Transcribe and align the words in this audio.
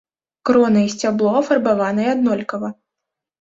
Крона 0.49 0.81
і 0.85 0.87
сцябло 0.93 1.33
афарбаваныя 1.41 2.09
аднолькава. 2.15 2.73